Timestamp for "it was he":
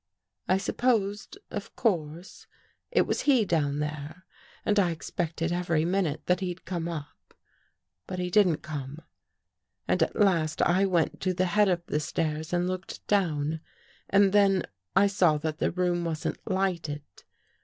2.89-3.45